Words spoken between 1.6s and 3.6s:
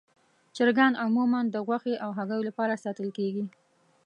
غوښې او هګیو لپاره ساتل کېږي.